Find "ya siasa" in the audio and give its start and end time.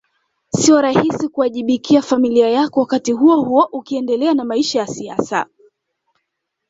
4.79-5.45